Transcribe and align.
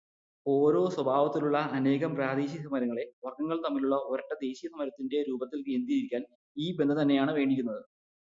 ഒരേ 0.45 0.79
സ്വഭാവത്തിലുള്ള 0.93 1.57
അനേകം 1.71 2.11
പ്രാദേശികസമരങ്ങളെ 2.15 3.05
വർഗങ്ങൾ 3.25 3.57
തമ്മിലുള്ള 3.65 3.97
ഒരൊറ്റ 4.07 4.33
ദേശീയസമരത്തിന്റെ 4.41 5.19
രൂപത്തിൽ 5.29 5.61
കേന്ദ്രീകരിക്കാൻ 5.61 6.23
ഈ 6.57 6.67
ബന്ധം 6.77 7.01
തന്നെയാണ് 7.01 7.31
വേണ്ടിയിരുന്നത്. 7.31 7.81